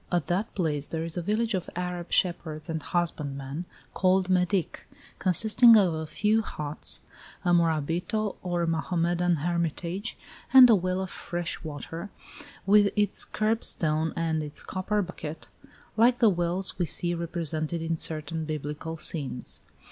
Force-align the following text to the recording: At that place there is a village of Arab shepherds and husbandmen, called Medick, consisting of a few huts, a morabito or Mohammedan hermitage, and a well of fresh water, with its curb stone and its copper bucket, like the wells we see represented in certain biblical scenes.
At 0.11 0.25
that 0.25 0.55
place 0.55 0.87
there 0.87 1.03
is 1.03 1.15
a 1.15 1.21
village 1.21 1.53
of 1.53 1.69
Arab 1.75 2.11
shepherds 2.11 2.71
and 2.71 2.81
husbandmen, 2.81 3.65
called 3.93 4.31
Medick, 4.31 4.87
consisting 5.19 5.77
of 5.77 5.93
a 5.93 6.07
few 6.07 6.41
huts, 6.41 7.01
a 7.45 7.53
morabito 7.53 8.35
or 8.41 8.65
Mohammedan 8.65 9.35
hermitage, 9.35 10.17
and 10.51 10.67
a 10.71 10.75
well 10.75 11.01
of 11.01 11.11
fresh 11.11 11.63
water, 11.63 12.09
with 12.65 12.91
its 12.95 13.23
curb 13.23 13.63
stone 13.63 14.11
and 14.15 14.41
its 14.41 14.63
copper 14.63 15.03
bucket, 15.03 15.49
like 15.95 16.17
the 16.17 16.29
wells 16.29 16.79
we 16.79 16.87
see 16.87 17.13
represented 17.13 17.79
in 17.83 17.99
certain 17.99 18.45
biblical 18.45 18.97
scenes. 18.97 19.61